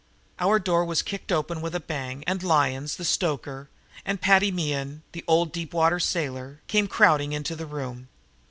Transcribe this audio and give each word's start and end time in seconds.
Our 0.39 0.57
door 0.57 0.83
was 0.83 1.03
kicked 1.03 1.31
open 1.31 1.61
with 1.61 1.75
a 1.75 1.79
bang 1.79 2.23
and 2.25 2.41
Lyons, 2.41 2.95
the 2.95 3.05
stoker, 3.05 3.69
and 4.03 4.19
Paddy 4.19 4.49
Mehan, 4.51 5.03
the 5.11 5.23
old 5.27 5.51
deep 5.51 5.75
water 5.75 5.99
sailor, 5.99 6.59
came 6.65 6.87
crowding 6.87 7.33
into 7.33 7.55
the 7.55 7.67
room. 7.67 8.07